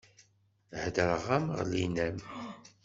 Heddreɣ-am 0.81 1.45
ɣellin-am! 1.55 2.17